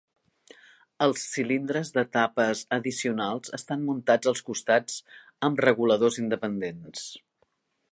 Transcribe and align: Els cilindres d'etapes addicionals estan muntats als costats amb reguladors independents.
Els 1.05 1.25
cilindres 1.33 1.91
d'etapes 1.97 2.63
addicionals 2.79 3.53
estan 3.59 3.85
muntats 3.91 4.33
als 4.33 4.43
costats 4.49 4.97
amb 5.51 5.65
reguladors 5.67 6.21
independents. 6.27 7.05